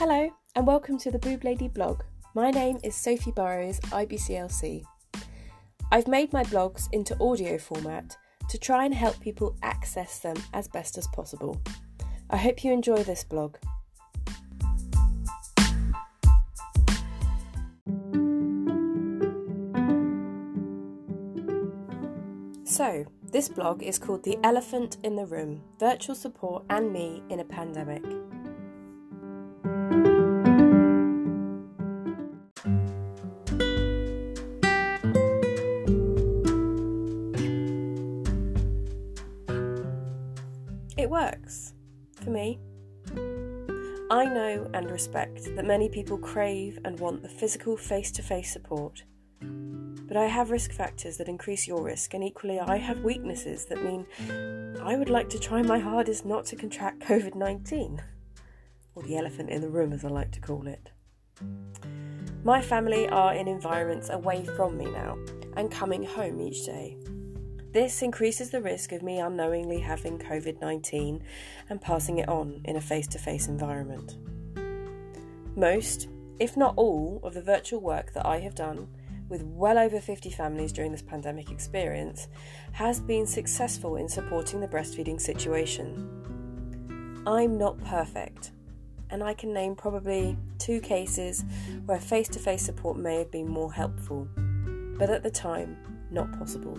Hello, 0.00 0.30
and 0.56 0.66
welcome 0.66 0.96
to 0.96 1.10
the 1.10 1.18
Boob 1.18 1.44
Lady 1.44 1.68
blog. 1.68 2.00
My 2.34 2.50
name 2.50 2.78
is 2.82 2.96
Sophie 2.96 3.32
Burrows, 3.32 3.78
IBCLC. 3.80 4.82
I've 5.92 6.08
made 6.08 6.32
my 6.32 6.42
blogs 6.42 6.88
into 6.90 7.14
audio 7.22 7.58
format 7.58 8.16
to 8.48 8.56
try 8.56 8.86
and 8.86 8.94
help 8.94 9.20
people 9.20 9.54
access 9.62 10.20
them 10.20 10.36
as 10.54 10.68
best 10.68 10.96
as 10.96 11.06
possible. 11.08 11.60
I 12.30 12.38
hope 12.38 12.64
you 12.64 12.72
enjoy 12.72 13.02
this 13.02 13.24
blog. 13.24 13.56
So, 22.64 23.04
this 23.22 23.50
blog 23.50 23.82
is 23.82 23.98
called 23.98 24.24
The 24.24 24.38
Elephant 24.42 24.96
in 25.04 25.14
the 25.14 25.26
Room 25.26 25.60
Virtual 25.78 26.14
Support 26.14 26.64
and 26.70 26.90
Me 26.90 27.22
in 27.28 27.40
a 27.40 27.44
Pandemic. 27.44 28.02
Works 41.20 41.74
for 42.22 42.30
me. 42.30 42.58
I 44.10 44.24
know 44.24 44.70
and 44.72 44.90
respect 44.90 45.54
that 45.54 45.66
many 45.66 45.88
people 45.88 46.16
crave 46.16 46.78
and 46.84 46.98
want 46.98 47.22
the 47.22 47.28
physical 47.28 47.76
face 47.76 48.10
to 48.12 48.22
face 48.22 48.50
support. 48.50 49.04
But 49.40 50.16
I 50.16 50.26
have 50.26 50.50
risk 50.50 50.72
factors 50.72 51.18
that 51.18 51.28
increase 51.28 51.68
your 51.68 51.82
risk, 51.82 52.14
and 52.14 52.24
equally, 52.24 52.58
I 52.58 52.78
have 52.78 53.00
weaknesses 53.04 53.66
that 53.66 53.84
mean 53.84 54.06
I 54.82 54.96
would 54.96 55.10
like 55.10 55.28
to 55.30 55.38
try 55.38 55.62
my 55.62 55.78
hardest 55.78 56.24
not 56.24 56.46
to 56.46 56.56
contract 56.56 57.00
COVID 57.10 57.34
19, 57.34 58.02
or 58.94 59.02
the 59.02 59.16
elephant 59.16 59.50
in 59.50 59.60
the 59.60 59.68
room, 59.68 59.92
as 59.92 60.04
I 60.04 60.08
like 60.08 60.32
to 60.32 60.40
call 60.40 60.66
it. 60.66 60.90
My 62.42 62.62
family 62.62 63.08
are 63.08 63.34
in 63.34 63.46
environments 63.46 64.08
away 64.08 64.46
from 64.56 64.78
me 64.78 64.86
now 64.86 65.18
and 65.56 65.70
coming 65.70 66.02
home 66.02 66.40
each 66.40 66.64
day. 66.64 66.96
This 67.72 68.02
increases 68.02 68.50
the 68.50 68.60
risk 68.60 68.90
of 68.90 69.02
me 69.02 69.20
unknowingly 69.20 69.78
having 69.78 70.18
COVID 70.18 70.60
19 70.60 71.22
and 71.68 71.80
passing 71.80 72.18
it 72.18 72.28
on 72.28 72.62
in 72.64 72.74
a 72.74 72.80
face 72.80 73.06
to 73.08 73.18
face 73.18 73.46
environment. 73.46 74.16
Most, 75.54 76.08
if 76.40 76.56
not 76.56 76.74
all, 76.76 77.20
of 77.22 77.34
the 77.34 77.42
virtual 77.42 77.80
work 77.80 78.12
that 78.14 78.26
I 78.26 78.40
have 78.40 78.56
done 78.56 78.88
with 79.28 79.44
well 79.44 79.78
over 79.78 80.00
50 80.00 80.30
families 80.30 80.72
during 80.72 80.90
this 80.90 81.02
pandemic 81.02 81.52
experience 81.52 82.26
has 82.72 82.98
been 82.98 83.26
successful 83.26 83.94
in 83.94 84.08
supporting 84.08 84.60
the 84.60 84.66
breastfeeding 84.66 85.20
situation. 85.20 87.22
I'm 87.24 87.56
not 87.56 87.78
perfect, 87.84 88.50
and 89.10 89.22
I 89.22 89.34
can 89.34 89.52
name 89.52 89.76
probably 89.76 90.36
two 90.58 90.80
cases 90.80 91.44
where 91.86 92.00
face 92.00 92.28
to 92.30 92.40
face 92.40 92.64
support 92.64 92.96
may 92.96 93.18
have 93.18 93.30
been 93.30 93.48
more 93.48 93.72
helpful, 93.72 94.26
but 94.98 95.08
at 95.08 95.22
the 95.22 95.30
time, 95.30 95.76
not 96.10 96.36
possible. 96.36 96.76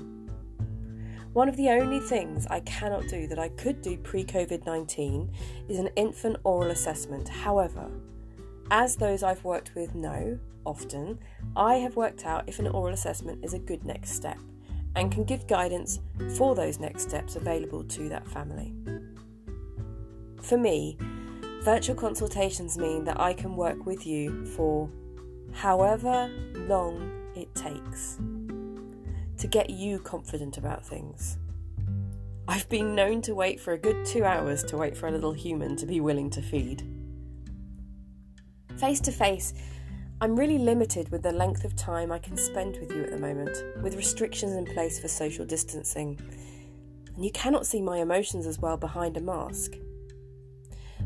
One 1.34 1.48
of 1.48 1.56
the 1.56 1.70
only 1.70 2.02
things 2.02 2.46
I 2.50 2.60
cannot 2.62 3.08
do 3.08 3.26
that 3.28 3.40
I 3.40 3.48
could 3.50 3.82
do 3.82 3.98
pre 3.98 4.26
COVID 4.26 4.66
19 4.66 5.32
is 5.70 5.80
an 5.80 5.88
infant 5.96 6.38
oral 6.44 6.72
assessment. 6.72 7.30
However, 7.30 7.90
as 8.70 8.98
those 8.98 9.24
I've 9.24 9.44
worked 9.46 9.74
with 9.74 9.96
know, 9.96 10.38
often, 10.66 11.20
I 11.56 11.76
have 11.76 11.96
worked 11.96 12.26
out 12.26 12.44
if 12.48 12.59
an 12.59 12.68
oral 12.68 12.94
assessment 12.94 13.46
is 13.46 13.54
a 13.54 13.59
good 13.59 13.86
next 13.86 14.12
step 14.12 14.38
and 14.98 15.09
can 15.09 15.24
give 15.24 15.48
guidance 15.48 16.02
for 16.36 16.54
those 16.54 16.80
next 16.80 17.04
steps 17.04 17.38
available 17.38 17.86
to 17.86 18.09
that 18.09 18.28
family. 18.28 18.74
For 20.42 20.58
me, 20.58 20.98
virtual 21.64 21.96
consultations 21.96 22.78
mean 22.78 23.06
that 23.06 23.22
I 23.22 23.34
can 23.34 23.56
work 23.56 23.86
with 23.86 24.06
you 24.06 24.46
for 24.47 24.90
however 25.53 26.30
long 26.68 27.09
it 27.36 27.53
takes 27.56 28.20
to 29.41 29.47
get 29.47 29.72
you 29.72 29.97
confident 29.97 30.57
about 30.57 30.85
things. 30.85 31.40
I've 32.47 32.69
been 32.69 32.94
known 32.94 33.24
to 33.24 33.34
wait 33.34 33.59
for 33.59 33.74
a 33.74 33.78
good 33.78 34.06
two 34.06 34.24
hours 34.24 34.63
to 34.66 34.78
wait 34.78 34.96
for 34.96 35.07
a 35.07 35.12
little 35.12 35.34
human 35.34 35.75
to 35.78 35.88
be 35.88 36.00
willing 36.00 36.29
to 36.29 36.44
feed. 36.44 36.84
Face 38.78 39.00
to 39.00 39.12
face, 39.12 39.56
I'm 40.22 40.38
really 40.38 40.59
limited 40.59 41.09
with 41.09 41.24
the 41.24 41.31
length 41.31 41.63
of 41.63 41.75
time 41.75 42.12
I 42.12 42.19
can 42.19 42.38
spend 42.38 42.78
with 42.78 42.91
you 42.91 43.02
at 43.02 43.09
the 43.09 43.18
moment, 43.18 43.57
with 43.81 43.96
restrictions 43.96 44.53
in 44.53 44.66
place 44.66 45.00
for 45.00 45.07
social 45.07 45.44
distancing. 45.44 46.19
And 47.16 47.25
you 47.25 47.31
cannot 47.31 47.66
see 47.66 47.81
my 47.81 47.97
emotions 47.97 48.46
as 48.46 48.59
well 48.59 48.78
behind 48.78 49.18
a 49.18 49.22
mask. 49.22 49.73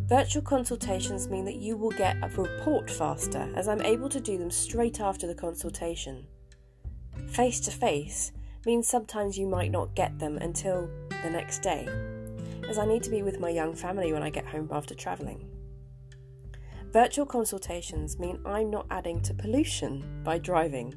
Virtual 0.08 0.42
consultations 0.42 1.30
mean 1.30 1.46
that 1.46 1.62
you 1.62 1.78
will 1.78 1.92
get 1.92 2.18
a 2.22 2.28
report 2.28 2.92
faster, 2.92 3.50
as 3.56 3.70
I'm 3.70 3.82
able 3.82 4.10
to 4.10 4.20
do 4.20 4.38
them 4.38 4.52
straight 4.52 5.00
after 5.00 5.26
the 5.26 5.36
consultation. 5.36 6.28
Face 7.28 7.60
to 7.62 7.72
face 7.72 8.32
means 8.66 8.88
sometimes 8.88 9.38
you 9.38 9.48
might 9.48 9.72
not 9.72 9.96
get 9.96 10.18
them 10.20 10.38
until 10.38 10.90
the 11.24 11.30
next 11.30 11.60
day, 11.60 11.88
as 12.70 12.78
I 12.78 12.86
need 12.86 13.04
to 13.04 13.10
be 13.10 13.22
with 13.22 13.40
my 13.40 13.50
young 13.50 13.76
family 13.76 14.14
when 14.14 14.24
I 14.24 14.30
get 14.30 14.46
home 14.46 14.70
after 14.72 14.96
travelling. 14.96 15.48
Virtual 16.92 17.26
consultations 17.26 18.20
mean 18.20 18.40
I'm 18.46 18.70
not 18.70 18.88
adding 18.90 19.22
to 19.24 19.34
pollution 19.34 20.22
by 20.24 20.38
driving. 20.38 20.94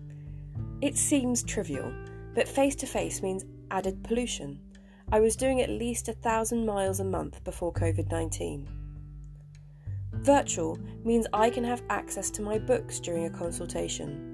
It 0.81 0.97
seems 0.97 1.43
trivial, 1.43 1.93
but 2.35 2.47
face 2.47 2.77
to 2.77 2.87
face 2.87 3.21
means 3.21 3.45
added 3.71 4.05
pollution. 4.05 4.61
I 5.11 5.21
was 5.21 5.37
doing 5.37 5.61
at 5.61 5.71
least 5.71 6.09
a 6.09 6.13
thousand 6.13 6.67
miles 6.67 7.01
a 7.01 7.05
month 7.05 7.43
before 7.43 7.73
COVID 7.73 8.11
19. 8.11 8.69
Virtual 10.13 10.79
means 11.05 11.27
I 11.33 11.49
can 11.51 11.65
have 11.65 11.83
access 11.91 12.31
to 12.31 12.43
my 12.43 12.59
books 12.59 13.01
during 13.01 13.25
a 13.25 13.31
consultation. 13.31 14.28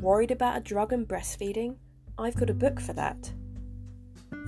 Worried 0.00 0.30
about 0.30 0.56
a 0.56 0.60
drug 0.60 0.92
and 0.92 1.08
breastfeeding? 1.08 1.76
I've 2.16 2.36
got 2.36 2.50
a 2.50 2.54
book 2.54 2.80
for 2.80 2.92
that. 2.92 3.32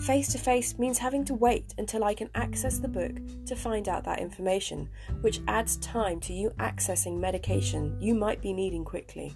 Face 0.01 0.33
to 0.33 0.39
face 0.39 0.79
means 0.79 0.99
having 0.99 1.25
to 1.25 1.35
wait 1.35 1.75
until 1.77 2.05
I 2.05 2.15
can 2.15 2.31
access 2.35 2.79
the 2.79 2.89
book 2.89 3.13
to 3.47 3.57
find 3.57 3.89
out 3.89 4.05
that 4.05 4.21
information, 4.21 4.89
which 5.23 5.41
adds 5.49 5.77
time 5.79 6.21
to 6.21 6.33
you 6.33 6.51
accessing 6.59 7.19
medication 7.19 7.97
you 8.01 8.15
might 8.15 8.41
be 8.41 8.53
needing 8.53 8.85
quickly. 8.85 9.35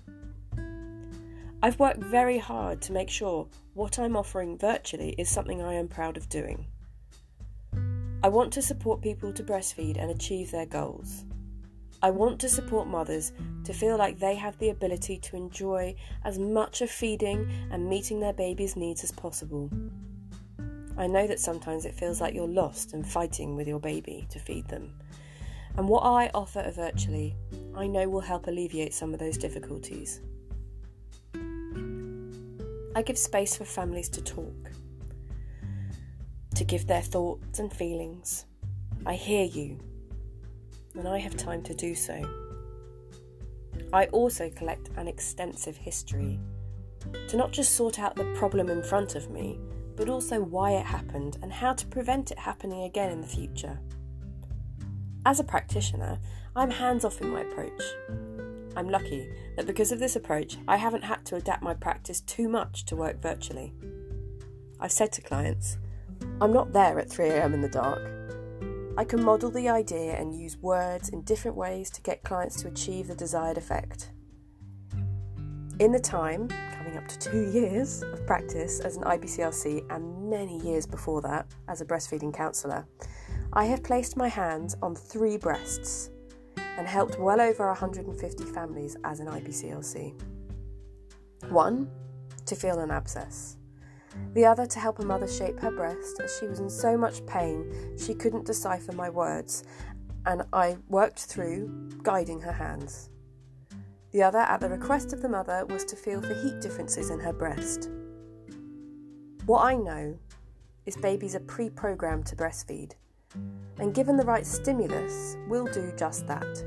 I've 1.62 1.80
worked 1.80 2.02
very 2.02 2.38
hard 2.38 2.80
to 2.82 2.92
make 2.92 3.10
sure 3.10 3.48
what 3.74 3.98
I'm 3.98 4.16
offering 4.16 4.56
virtually 4.56 5.16
is 5.18 5.28
something 5.28 5.62
I 5.62 5.74
am 5.74 5.88
proud 5.88 6.16
of 6.16 6.28
doing. 6.28 6.66
I 8.22 8.28
want 8.28 8.52
to 8.52 8.62
support 8.62 9.02
people 9.02 9.32
to 9.32 9.42
breastfeed 9.42 9.98
and 9.98 10.10
achieve 10.10 10.50
their 10.50 10.66
goals. 10.66 11.24
I 12.04 12.10
want 12.10 12.38
to 12.40 12.50
support 12.50 12.86
mothers 12.86 13.32
to 13.64 13.72
feel 13.72 13.96
like 13.96 14.18
they 14.18 14.34
have 14.34 14.58
the 14.58 14.68
ability 14.68 15.16
to 15.20 15.36
enjoy 15.36 15.94
as 16.22 16.38
much 16.38 16.82
of 16.82 16.90
feeding 16.90 17.50
and 17.70 17.88
meeting 17.88 18.20
their 18.20 18.34
baby's 18.34 18.76
needs 18.76 19.02
as 19.02 19.10
possible. 19.10 19.70
I 20.98 21.06
know 21.06 21.26
that 21.26 21.40
sometimes 21.40 21.86
it 21.86 21.94
feels 21.94 22.20
like 22.20 22.34
you're 22.34 22.46
lost 22.46 22.92
and 22.92 23.06
fighting 23.06 23.56
with 23.56 23.66
your 23.66 23.80
baby 23.80 24.26
to 24.28 24.38
feed 24.38 24.68
them. 24.68 24.92
And 25.78 25.88
what 25.88 26.00
I 26.00 26.30
offer 26.34 26.70
virtually, 26.76 27.36
I 27.74 27.86
know 27.86 28.06
will 28.06 28.20
help 28.20 28.48
alleviate 28.48 28.92
some 28.92 29.14
of 29.14 29.18
those 29.18 29.38
difficulties. 29.38 30.20
I 32.94 33.00
give 33.00 33.16
space 33.16 33.56
for 33.56 33.64
families 33.64 34.10
to 34.10 34.22
talk, 34.22 34.70
to 36.54 36.64
give 36.64 36.86
their 36.86 37.00
thoughts 37.00 37.60
and 37.60 37.72
feelings. 37.72 38.44
I 39.06 39.14
hear 39.14 39.46
you 39.46 39.78
and 40.94 41.08
I 41.08 41.18
have 41.18 41.36
time 41.36 41.62
to 41.62 41.74
do 41.74 41.94
so. 41.94 42.22
I 43.92 44.06
also 44.06 44.50
collect 44.50 44.90
an 44.96 45.08
extensive 45.08 45.76
history 45.76 46.40
to 47.28 47.36
not 47.36 47.52
just 47.52 47.74
sort 47.74 47.98
out 47.98 48.16
the 48.16 48.32
problem 48.36 48.68
in 48.68 48.82
front 48.82 49.14
of 49.14 49.30
me, 49.30 49.58
but 49.96 50.08
also 50.08 50.40
why 50.40 50.72
it 50.72 50.84
happened 50.84 51.38
and 51.42 51.52
how 51.52 51.72
to 51.72 51.86
prevent 51.86 52.30
it 52.30 52.38
happening 52.38 52.84
again 52.84 53.10
in 53.10 53.20
the 53.20 53.26
future. 53.26 53.78
As 55.26 55.40
a 55.40 55.44
practitioner, 55.44 56.18
I'm 56.56 56.70
hands 56.70 57.04
off 57.04 57.20
in 57.20 57.30
my 57.30 57.42
approach. 57.42 57.82
I'm 58.76 58.88
lucky 58.88 59.28
that 59.56 59.66
because 59.66 59.92
of 59.92 60.00
this 60.00 60.16
approach, 60.16 60.56
I 60.66 60.76
haven't 60.76 61.04
had 61.04 61.24
to 61.26 61.36
adapt 61.36 61.62
my 61.62 61.74
practice 61.74 62.20
too 62.20 62.48
much 62.48 62.84
to 62.86 62.96
work 62.96 63.22
virtually. 63.22 63.72
I've 64.80 64.92
said 64.92 65.12
to 65.12 65.22
clients, 65.22 65.78
I'm 66.40 66.52
not 66.52 66.72
there 66.72 66.98
at 66.98 67.08
3am 67.08 67.54
in 67.54 67.60
the 67.60 67.68
dark. 67.68 68.13
I 68.96 69.02
can 69.02 69.24
model 69.24 69.50
the 69.50 69.68
idea 69.68 70.12
and 70.12 70.32
use 70.32 70.56
words 70.58 71.08
in 71.08 71.22
different 71.22 71.56
ways 71.56 71.90
to 71.90 72.00
get 72.02 72.22
clients 72.22 72.62
to 72.62 72.68
achieve 72.68 73.08
the 73.08 73.14
desired 73.16 73.58
effect. 73.58 74.10
In 75.80 75.90
the 75.90 75.98
time, 75.98 76.46
coming 76.76 76.96
up 76.96 77.08
to 77.08 77.18
two 77.18 77.50
years 77.50 78.04
of 78.04 78.24
practice 78.24 78.78
as 78.78 78.96
an 78.96 79.02
IBCLC 79.02 79.84
and 79.90 80.30
many 80.30 80.58
years 80.58 80.86
before 80.86 81.20
that 81.22 81.46
as 81.66 81.80
a 81.80 81.84
breastfeeding 81.84 82.32
counsellor, 82.32 82.86
I 83.52 83.64
have 83.64 83.82
placed 83.82 84.16
my 84.16 84.28
hands 84.28 84.76
on 84.80 84.94
three 84.94 85.38
breasts 85.38 86.10
and 86.56 86.86
helped 86.86 87.18
well 87.18 87.40
over 87.40 87.66
150 87.66 88.44
families 88.44 88.96
as 89.02 89.18
an 89.18 89.26
IBCLC. 89.26 90.14
One, 91.48 91.90
to 92.46 92.54
feel 92.54 92.78
an 92.78 92.92
abscess 92.92 93.56
the 94.34 94.44
other 94.44 94.66
to 94.66 94.78
help 94.78 94.98
a 94.98 95.04
mother 95.04 95.28
shape 95.28 95.60
her 95.60 95.70
breast 95.70 96.20
as 96.22 96.36
she 96.38 96.46
was 96.46 96.60
in 96.60 96.68
so 96.68 96.96
much 96.96 97.24
pain 97.26 97.70
she 97.98 98.14
couldn't 98.14 98.46
decipher 98.46 98.92
my 98.92 99.08
words, 99.08 99.64
and 100.26 100.42
I 100.52 100.76
worked 100.88 101.20
through 101.20 101.90
guiding 102.02 102.40
her 102.40 102.52
hands. 102.52 103.10
The 104.12 104.22
other, 104.22 104.38
at 104.38 104.60
the 104.60 104.68
request 104.68 105.12
of 105.12 105.22
the 105.22 105.28
mother, 105.28 105.66
was 105.66 105.84
to 105.86 105.96
feel 105.96 106.22
for 106.22 106.34
heat 106.34 106.60
differences 106.60 107.10
in 107.10 107.18
her 107.20 107.32
breast. 107.32 107.90
What 109.46 109.64
I 109.64 109.76
know 109.76 110.16
is 110.86 110.96
babies 110.96 111.34
are 111.34 111.40
pre 111.40 111.68
programmed 111.68 112.26
to 112.26 112.36
breastfeed, 112.36 112.92
and 113.78 113.94
given 113.94 114.16
the 114.16 114.24
right 114.24 114.46
stimulus, 114.46 115.36
will 115.48 115.66
do 115.66 115.92
just 115.96 116.26
that. 116.26 116.64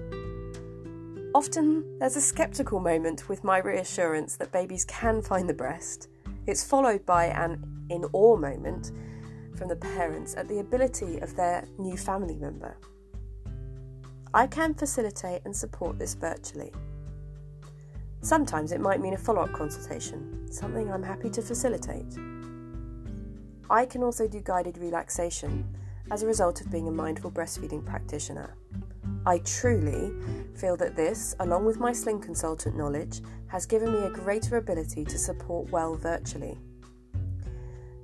Often 1.33 1.99
there's 1.99 2.15
a 2.15 2.21
skeptical 2.21 2.79
moment 2.79 3.29
with 3.29 3.43
my 3.43 3.59
reassurance 3.59 4.35
that 4.37 4.51
babies 4.51 4.85
can 4.85 5.21
find 5.21 5.47
the 5.47 5.53
breast. 5.53 6.09
It's 6.47 6.63
followed 6.63 7.05
by 7.05 7.25
an 7.25 7.61
in 7.89 8.05
awe 8.13 8.37
moment 8.37 8.93
from 9.57 9.67
the 9.67 9.75
parents 9.75 10.35
at 10.37 10.47
the 10.47 10.59
ability 10.59 11.19
of 11.19 11.35
their 11.35 11.65
new 11.77 11.97
family 11.97 12.37
member. 12.37 12.77
I 14.33 14.47
can 14.47 14.73
facilitate 14.73 15.41
and 15.43 15.53
support 15.53 15.99
this 15.99 16.13
virtually. 16.13 16.71
Sometimes 18.21 18.71
it 18.71 18.79
might 18.79 19.01
mean 19.01 19.13
a 19.13 19.17
follow 19.17 19.41
up 19.41 19.51
consultation, 19.51 20.49
something 20.49 20.91
I'm 20.91 21.03
happy 21.03 21.29
to 21.31 21.41
facilitate. 21.41 22.17
I 23.69 23.85
can 23.85 24.01
also 24.01 24.27
do 24.27 24.39
guided 24.39 24.77
relaxation 24.77 25.65
as 26.11 26.23
a 26.23 26.27
result 26.27 26.61
of 26.61 26.71
being 26.71 26.87
a 26.87 26.91
mindful 26.91 27.31
breastfeeding 27.31 27.85
practitioner. 27.85 28.55
I 29.25 29.39
truly 29.39 30.13
feel 30.55 30.77
that 30.77 30.95
this, 30.95 31.35
along 31.41 31.65
with 31.65 31.79
my 31.79 31.91
sling 31.91 32.21
consultant 32.21 32.77
knowledge, 32.77 33.19
has 33.47 33.65
given 33.65 33.91
me 33.93 33.99
a 33.99 34.09
greater 34.09 34.57
ability 34.57 35.05
to 35.05 35.17
support 35.17 35.69
well 35.71 35.95
virtually. 35.95 36.57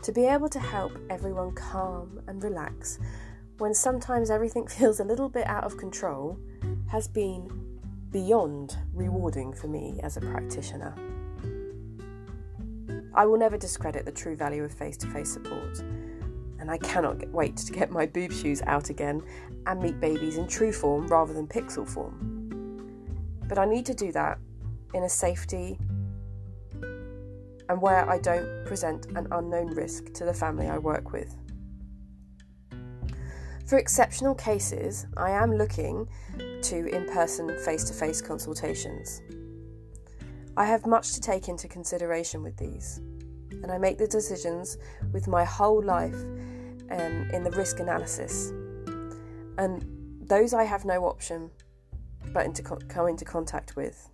To 0.04 0.12
be 0.12 0.26
able 0.26 0.50
to 0.50 0.60
help 0.60 0.92
everyone 1.10 1.54
calm 1.54 2.22
and 2.28 2.44
relax 2.44 3.00
when 3.58 3.74
sometimes 3.74 4.30
everything 4.30 4.68
feels 4.80 5.00
a 5.00 5.04
little 5.04 5.30
bit 5.30 5.48
out 5.48 5.64
of 5.64 5.78
control 5.78 6.38
has 6.90 7.08
been 7.08 7.50
beyond 8.12 8.78
rewarding 8.94 9.54
for 9.54 9.68
me 9.68 10.00
as 10.04 10.18
a 10.18 10.22
practitioner. 10.22 10.94
I 13.16 13.26
will 13.26 13.38
never 13.38 13.58
discredit 13.58 14.06
the 14.06 14.12
true 14.12 14.36
value 14.36 14.64
of 14.64 14.74
face 14.74 14.98
to 14.98 15.08
face 15.08 15.32
support, 15.32 15.80
and 16.60 16.70
I 16.70 16.78
cannot 16.78 17.28
wait 17.30 17.58
to 17.58 17.72
get 17.72 17.92
my 17.92 18.06
boob 18.06 18.32
shoes 18.32 18.62
out 18.66 18.90
again 18.90 19.22
and 19.68 19.82
meet 19.82 20.00
babies 20.00 20.38
in 20.38 20.48
true 20.48 20.72
form 20.72 21.08
rather 21.08 21.34
than 21.34 21.48
pixel 21.48 21.88
form. 21.88 23.40
But 23.48 23.58
I 23.58 23.66
need 23.66 23.86
to 23.88 23.94
do 23.94 24.12
that 24.14 24.40
in 24.94 25.04
a 25.04 25.10
safety 25.10 25.78
and 27.70 27.82
where 27.82 28.10
I 28.10 28.20
don't 28.20 28.66
present 28.66 29.08
an 29.16 29.28
unknown 29.32 29.68
risk 29.68 30.14
to 30.14 30.26
the 30.26 30.34
family 30.34 30.68
I 30.68 30.78
work 30.78 31.12
with. 31.12 31.36
For 33.66 33.78
exceptional 33.78 34.36
cases, 34.36 35.08
I 35.16 35.32
am 35.32 35.56
looking 35.56 36.08
to 36.64 36.88
in 36.88 37.06
person 37.06 37.58
face 37.64 37.84
to 37.86 37.94
face 37.94 38.22
consultations. 38.22 39.22
I 40.56 40.66
have 40.66 40.86
much 40.86 41.14
to 41.14 41.22
take 41.22 41.48
into 41.48 41.68
consideration 41.68 42.44
with 42.44 42.58
these, 42.58 43.00
and 43.50 43.72
I 43.72 43.78
make 43.78 43.98
the 43.98 44.08
decisions 44.08 44.78
with 45.12 45.28
my 45.28 45.44
whole 45.44 45.82
life 45.84 46.22
um, 46.92 47.30
in 47.34 47.44
the 47.44 47.52
risk 47.52 47.80
analysis. 47.80 48.50
And 49.58 49.84
those 50.22 50.54
I 50.54 50.64
have 50.64 50.86
no 50.86 51.06
option 51.06 51.50
but 52.34 52.54
to 52.56 52.64
co- 52.64 52.80
come 52.88 53.08
into 53.08 53.26
contact 53.26 53.76
with. 53.76 54.10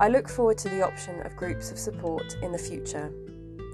I 0.00 0.08
look 0.08 0.30
forward 0.30 0.56
to 0.58 0.70
the 0.70 0.80
option 0.80 1.20
of 1.26 1.36
groups 1.36 1.70
of 1.70 1.78
support 1.78 2.38
in 2.40 2.52
the 2.52 2.58
future 2.58 3.12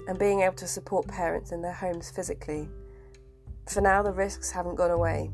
and 0.09 0.19
being 0.19 0.41
able 0.41 0.55
to 0.55 0.67
support 0.67 1.07
parents 1.07 1.53
in 1.53 1.61
their 1.61 1.71
homes 1.71 2.11
physically. 2.11 2.67
For 3.69 3.79
now, 3.79 4.03
the 4.03 4.11
risks 4.11 4.51
haven't 4.51 4.75
gone 4.75 4.91
away, 4.91 5.31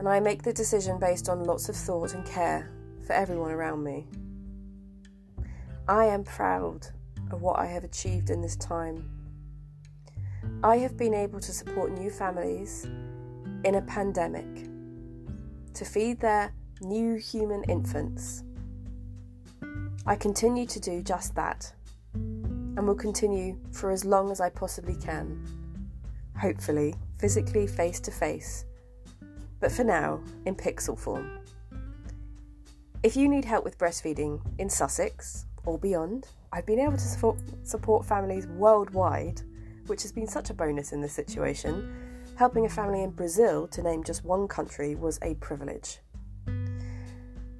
and 0.00 0.08
I 0.08 0.18
make 0.18 0.42
the 0.42 0.52
decision 0.52 0.98
based 0.98 1.28
on 1.28 1.44
lots 1.44 1.68
of 1.68 1.76
thought 1.76 2.14
and 2.14 2.26
care 2.26 2.72
for 3.06 3.12
everyone 3.12 3.52
around 3.52 3.84
me. 3.84 4.08
I 5.86 6.06
am 6.06 6.24
proud 6.24 6.88
of 7.30 7.40
what 7.40 7.60
I 7.60 7.66
have 7.66 7.84
achieved 7.84 8.30
in 8.30 8.42
this 8.42 8.56
time. 8.56 9.08
I 10.64 10.78
have 10.78 10.96
been 10.96 11.14
able 11.14 11.38
to 11.38 11.52
support 11.52 11.92
new 11.92 12.10
families 12.10 12.84
in 13.62 13.76
a 13.76 13.82
pandemic 13.82 14.66
to 15.74 15.84
feed 15.84 16.18
their 16.18 16.52
new 16.80 17.14
human 17.14 17.62
infants. 17.64 18.42
I 20.08 20.16
continue 20.16 20.64
to 20.66 20.80
do 20.80 21.02
just 21.02 21.34
that 21.34 21.70
and 22.14 22.86
will 22.86 22.94
continue 22.94 23.58
for 23.72 23.90
as 23.90 24.04
long 24.04 24.30
as 24.30 24.40
I 24.40 24.48
possibly 24.48 24.96
can. 24.96 25.44
Hopefully, 26.40 26.94
physically 27.18 27.66
face 27.66 28.00
to 28.00 28.10
face, 28.10 28.64
but 29.60 29.70
for 29.70 29.84
now, 29.84 30.20
in 30.46 30.56
pixel 30.56 30.98
form. 30.98 31.40
If 33.02 33.16
you 33.16 33.28
need 33.28 33.44
help 33.44 33.64
with 33.64 33.76
breastfeeding 33.76 34.40
in 34.58 34.70
Sussex, 34.70 35.44
or 35.68 35.78
beyond. 35.78 36.26
I've 36.52 36.66
been 36.66 36.80
able 36.80 36.96
to 36.96 37.38
support, 37.62 38.06
families 38.06 38.46
worldwide, 38.46 39.42
which 39.86 40.02
has 40.02 40.12
been 40.12 40.26
such 40.26 40.48
a 40.48 40.54
bonus 40.54 40.92
in 40.92 41.02
this 41.02 41.12
situation. 41.12 41.94
Helping 42.36 42.64
a 42.64 42.68
family 42.70 43.02
in 43.02 43.10
Brazil, 43.10 43.68
to 43.68 43.82
name 43.82 44.02
just 44.02 44.24
one 44.24 44.48
country, 44.48 44.94
was 44.94 45.18
a 45.22 45.34
privilege. 45.34 45.98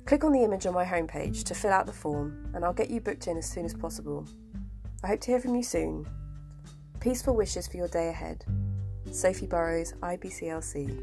Click 0.09 0.25
on 0.25 0.33
the 0.33 0.43
image 0.43 0.65
on 0.65 0.73
my 0.73 0.87
homepage 0.87 1.45
to 1.45 1.55
fill 1.55 1.71
out 1.71 1.85
the 1.85 1.93
form, 1.93 2.51
and 2.55 2.65
I'll 2.65 2.73
get 2.73 2.89
you 2.89 2.99
booked 2.99 3.27
in 3.27 3.37
as 3.37 3.45
soon 3.45 3.67
as 3.67 3.75
possible. 3.75 4.27
I 5.05 5.09
hope 5.09 5.21
to 5.21 5.33
hear 5.33 5.39
from 5.39 5.55
you 5.55 5.63
soon. 5.63 6.07
Peaceful 6.99 7.37
wishes 7.37 7.69
for 7.69 7.77
your 7.77 7.89
day 7.89 8.09
ahead. 8.09 8.43
Sophie 9.11 9.47
Burrows, 9.47 9.93
IBCLC, 10.01 10.99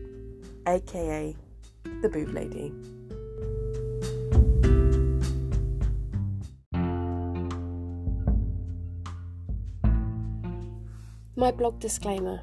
aka 0.65 1.35
the 2.01 2.09
Boob 2.09 2.33
Lady. 2.33 2.73
My 11.35 11.51
blog 11.51 11.79
disclaimer 11.79 12.41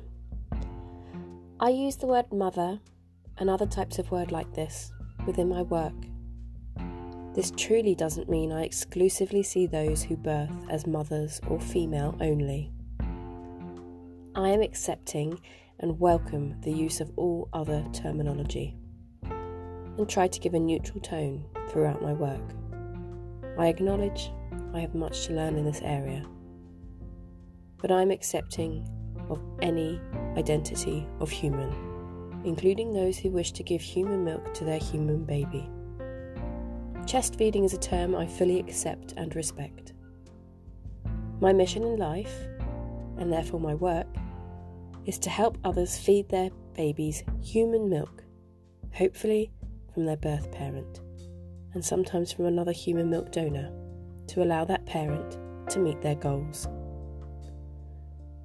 I 1.58 1.70
use 1.70 1.96
the 1.96 2.06
word 2.06 2.32
mother 2.32 2.78
and 3.38 3.50
other 3.50 3.66
types 3.66 3.98
of 3.98 4.12
word 4.12 4.30
like 4.30 4.54
this 4.54 4.92
within 5.26 5.48
my 5.48 5.62
work. 5.62 5.92
This 7.34 7.52
truly 7.56 7.94
doesn't 7.94 8.28
mean 8.28 8.52
I 8.52 8.64
exclusively 8.64 9.42
see 9.42 9.66
those 9.66 10.02
who 10.02 10.16
birth 10.16 10.50
as 10.68 10.86
mothers 10.86 11.40
or 11.48 11.58
female 11.58 12.16
only. 12.20 12.70
I 14.34 14.48
am 14.48 14.62
accepting 14.62 15.40
and 15.80 15.98
welcome 15.98 16.60
the 16.60 16.72
use 16.72 17.00
of 17.00 17.10
all 17.16 17.48
other 17.52 17.84
terminology 17.92 18.76
and 19.22 20.08
try 20.08 20.28
to 20.28 20.40
give 20.40 20.54
a 20.54 20.60
neutral 20.60 21.00
tone 21.00 21.44
throughout 21.68 22.02
my 22.02 22.12
work. 22.12 22.54
I 23.58 23.68
acknowledge 23.68 24.30
I 24.74 24.80
have 24.80 24.94
much 24.94 25.26
to 25.26 25.34
learn 25.34 25.56
in 25.56 25.64
this 25.64 25.80
area 25.82 26.26
but 27.82 27.90
I'm 27.90 28.12
accepting 28.12 28.88
of 29.28 29.42
any 29.60 30.00
identity 30.36 31.06
of 31.18 31.28
human, 31.28 31.74
including 32.44 32.92
those 32.92 33.18
who 33.18 33.30
wish 33.30 33.50
to 33.52 33.64
give 33.64 33.80
human 33.80 34.24
milk 34.24 34.54
to 34.54 34.64
their 34.64 34.78
human 34.78 35.24
baby. 35.24 35.68
Chest 37.06 37.36
feeding 37.36 37.64
is 37.64 37.74
a 37.74 37.78
term 37.78 38.14
I 38.14 38.26
fully 38.26 38.60
accept 38.60 39.14
and 39.16 39.34
respect. 39.34 39.92
My 41.40 41.52
mission 41.52 41.82
in 41.82 41.96
life, 41.96 42.46
and 43.18 43.32
therefore 43.32 43.60
my 43.60 43.74
work, 43.74 44.06
is 45.04 45.18
to 45.18 45.30
help 45.30 45.58
others 45.64 45.98
feed 45.98 46.28
their 46.28 46.50
babies 46.74 47.24
human 47.42 47.90
milk, 47.90 48.22
hopefully 48.94 49.50
from 49.92 50.06
their 50.06 50.16
birth 50.16 50.50
parent, 50.52 51.00
and 51.74 51.84
sometimes 51.84 52.32
from 52.32 52.46
another 52.46 52.72
human 52.72 53.10
milk 53.10 53.32
donor, 53.32 53.70
to 54.28 54.42
allow 54.42 54.64
that 54.64 54.86
parent 54.86 55.38
to 55.68 55.80
meet 55.80 56.00
their 56.00 56.14
goals. 56.14 56.68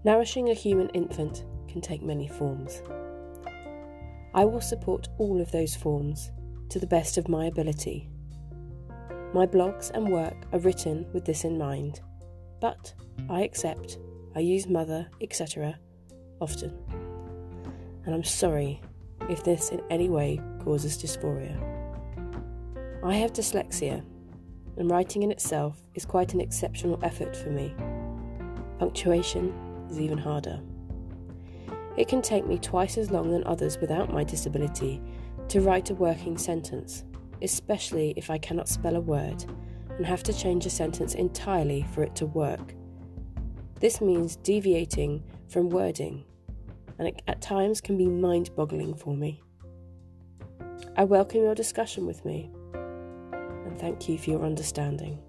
Nourishing 0.03 0.49
a 0.49 0.53
human 0.53 0.89
infant 0.89 1.45
can 1.67 1.79
take 1.79 2.01
many 2.01 2.27
forms. 2.27 2.81
I 4.33 4.45
will 4.45 4.61
support 4.61 5.07
all 5.17 5.39
of 5.39 5.51
those 5.51 5.75
forms 5.75 6.31
to 6.69 6.79
the 6.79 6.87
best 6.87 7.17
of 7.17 7.29
my 7.29 7.45
ability. 7.45 8.09
My 9.33 9.45
blogs 9.45 9.91
and 9.91 10.09
work 10.09 10.35
are 10.53 10.59
written 10.59 11.05
with 11.13 11.25
this 11.25 11.43
in 11.43 11.57
mind, 11.57 12.01
but 12.61 12.93
I 13.29 13.41
accept 13.43 13.99
I 14.35 14.39
use 14.39 14.67
mother, 14.67 15.07
etc. 15.19 15.79
often. 16.39 16.77
And 18.05 18.13
I'm 18.13 18.23
sorry 18.23 18.79
if 19.29 19.43
this 19.43 19.69
in 19.69 19.81
any 19.89 20.09
way 20.09 20.39
causes 20.63 20.97
dysphoria. 20.97 21.57
I 23.03 23.15
have 23.15 23.33
dyslexia, 23.33 24.03
and 24.77 24.91
writing 24.91 25.23
in 25.23 25.31
itself 25.31 25.81
is 25.95 26.05
quite 26.05 26.33
an 26.33 26.41
exceptional 26.41 26.99
effort 27.03 27.35
for 27.35 27.49
me. 27.49 27.73
Punctuation, 28.79 29.53
is 29.89 29.99
even 29.99 30.17
harder. 30.17 30.59
It 31.97 32.07
can 32.07 32.21
take 32.21 32.45
me 32.45 32.59
twice 32.59 32.97
as 32.97 33.11
long 33.11 33.31
than 33.31 33.43
others 33.45 33.79
without 33.79 34.13
my 34.13 34.23
disability 34.23 35.01
to 35.47 35.61
write 35.61 35.89
a 35.89 35.95
working 35.95 36.37
sentence, 36.37 37.03
especially 37.41 38.13
if 38.15 38.29
I 38.29 38.37
cannot 38.37 38.69
spell 38.69 38.95
a 38.95 39.01
word 39.01 39.45
and 39.89 40.05
have 40.05 40.23
to 40.23 40.33
change 40.33 40.65
a 40.65 40.69
sentence 40.69 41.15
entirely 41.15 41.85
for 41.93 42.03
it 42.03 42.15
to 42.15 42.25
work. 42.25 42.73
This 43.79 44.01
means 44.01 44.35
deviating 44.37 45.23
from 45.49 45.69
wording, 45.69 46.25
and 46.97 47.07
it 47.07 47.21
at 47.27 47.41
times 47.41 47.81
can 47.81 47.97
be 47.97 48.07
mind 48.07 48.55
boggling 48.55 48.93
for 48.95 49.15
me. 49.15 49.41
I 50.95 51.03
welcome 51.03 51.41
your 51.41 51.55
discussion 51.55 52.05
with 52.05 52.25
me 52.25 52.49
and 53.67 53.79
thank 53.79 54.09
you 54.09 54.17
for 54.17 54.31
your 54.31 54.45
understanding. 54.45 55.19